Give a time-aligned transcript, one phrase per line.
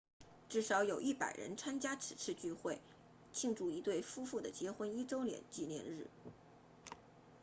[0.49, 2.81] 至少有100人参加此次聚会
[3.33, 6.07] 庆祝一对夫妇的结婚一周年纪念日